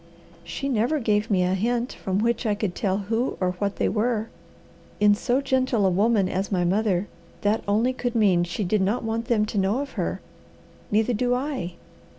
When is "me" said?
1.29-1.43